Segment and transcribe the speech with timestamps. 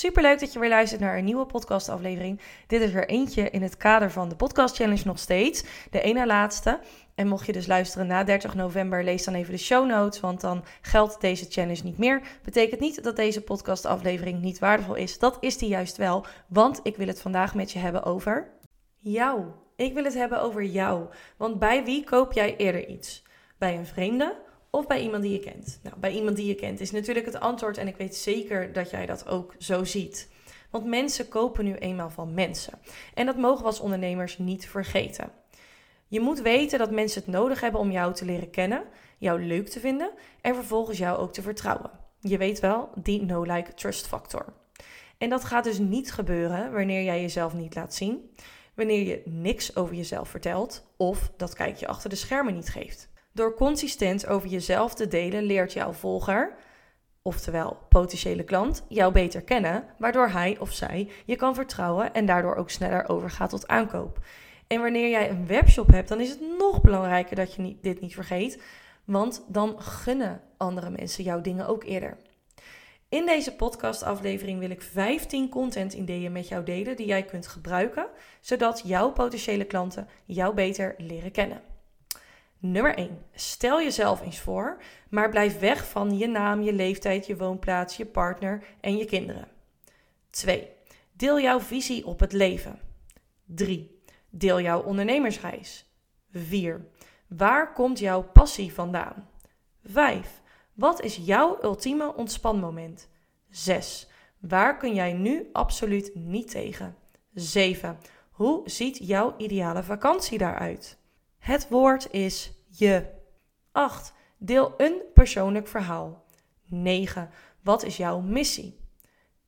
[0.00, 2.40] Super leuk dat je weer luistert naar een nieuwe podcastaflevering.
[2.66, 5.64] Dit is er eentje in het kader van de Podcast Challenge nog steeds.
[5.90, 6.80] De ene laatste.
[7.14, 10.40] En mocht je dus luisteren na 30 november, lees dan even de show notes, want
[10.40, 12.22] dan geldt deze challenge niet meer.
[12.44, 15.18] Betekent niet dat deze podcastaflevering niet waardevol is.
[15.18, 18.50] Dat is die juist wel, want ik wil het vandaag met je hebben over
[18.98, 19.44] jou.
[19.76, 21.06] Ik wil het hebben over jou.
[21.36, 23.22] Want bij wie koop jij eerder iets?
[23.58, 25.80] Bij een vreemde of bij iemand die je kent?
[25.82, 28.90] Nou, bij iemand die je kent is natuurlijk het antwoord en ik weet zeker dat
[28.90, 30.28] jij dat ook zo ziet.
[30.70, 32.78] Want mensen kopen nu eenmaal van mensen.
[33.14, 35.32] En dat mogen we als ondernemers niet vergeten.
[36.08, 38.82] Je moet weten dat mensen het nodig hebben om jou te leren kennen,
[39.18, 40.10] jou leuk te vinden
[40.40, 41.90] en vervolgens jou ook te vertrouwen.
[42.20, 44.52] Je weet wel, die no-like-trust factor.
[45.18, 48.30] En dat gaat dus niet gebeuren wanneer jij jezelf niet laat zien,
[48.74, 53.09] wanneer je niks over jezelf vertelt of dat kijkje achter de schermen niet geeft.
[53.32, 56.54] Door consistent over jezelf te delen leert jouw volger,
[57.22, 62.54] oftewel potentiële klant, jou beter kennen, waardoor hij of zij je kan vertrouwen en daardoor
[62.54, 64.18] ook sneller overgaat tot aankoop.
[64.66, 68.14] En wanneer jij een webshop hebt, dan is het nog belangrijker dat je dit niet
[68.14, 68.62] vergeet,
[69.04, 72.16] want dan gunnen andere mensen jouw dingen ook eerder.
[73.08, 78.06] In deze podcastaflevering wil ik 15 content ideeën met jou delen die jij kunt gebruiken,
[78.40, 81.60] zodat jouw potentiële klanten jou beter leren kennen.
[82.62, 83.24] Nummer 1.
[83.34, 88.06] Stel jezelf eens voor, maar blijf weg van je naam, je leeftijd, je woonplaats, je
[88.06, 89.48] partner en je kinderen.
[90.30, 90.68] 2.
[91.12, 92.78] Deel jouw visie op het leven.
[93.44, 94.02] 3.
[94.30, 95.86] Deel jouw ondernemersreis.
[96.32, 96.86] 4.
[97.28, 99.28] Waar komt jouw passie vandaan?
[99.84, 100.42] 5.
[100.72, 103.08] Wat is jouw ultieme ontspanmoment?
[103.50, 104.08] 6.
[104.38, 106.96] Waar kun jij nu absoluut niet tegen?
[107.34, 107.98] 7.
[108.30, 110.99] Hoe ziet jouw ideale vakantie daaruit?
[111.50, 113.04] Het woord is je.
[113.72, 114.12] 8.
[114.38, 116.24] Deel een persoonlijk verhaal.
[116.66, 117.30] 9.
[117.62, 118.80] Wat is jouw missie?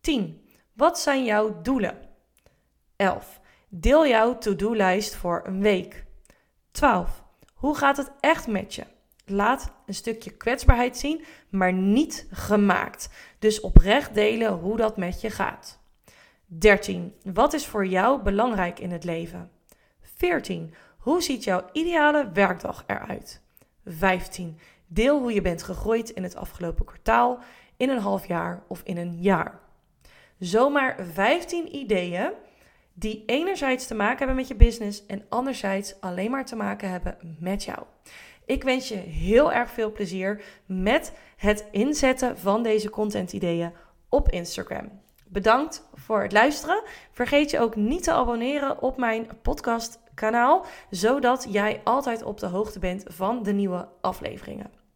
[0.00, 0.48] 10.
[0.72, 1.96] Wat zijn jouw doelen?
[2.96, 3.40] 11.
[3.68, 6.04] Deel jouw to-do-lijst voor een week.
[6.70, 7.24] 12.
[7.54, 8.84] Hoe gaat het echt met je?
[9.24, 13.08] Laat een stukje kwetsbaarheid zien, maar niet gemaakt.
[13.38, 15.80] Dus oprecht delen hoe dat met je gaat.
[16.46, 17.14] 13.
[17.32, 19.50] Wat is voor jou belangrijk in het leven?
[20.00, 20.74] 14.
[21.02, 23.40] Hoe ziet jouw ideale werkdag eruit?
[23.86, 24.58] 15.
[24.86, 27.38] Deel hoe je bent gegroeid in het afgelopen kwartaal,
[27.76, 29.60] in een half jaar of in een jaar.
[30.38, 32.32] Zomaar 15 ideeën
[32.92, 37.36] die enerzijds te maken hebben met je business en anderzijds alleen maar te maken hebben
[37.38, 37.78] met jou.
[38.46, 43.72] Ik wens je heel erg veel plezier met het inzetten van deze content ideeën
[44.08, 45.00] op Instagram.
[45.28, 46.82] Bedankt voor het luisteren.
[47.12, 52.46] Vergeet je ook niet te abonneren op mijn podcast kanaal, zodat jij altijd op de
[52.46, 54.81] hoogte bent van de nieuwe afleveringen.